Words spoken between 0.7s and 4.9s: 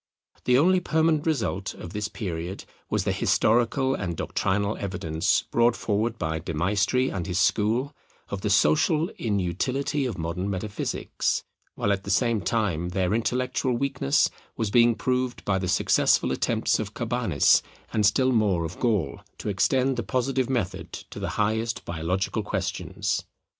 permanent result of this period was the historical and doctrinal